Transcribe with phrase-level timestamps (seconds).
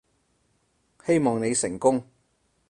[1.05, 2.03] 希望你成功